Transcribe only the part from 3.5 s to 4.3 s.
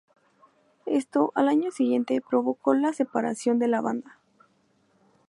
de la banda.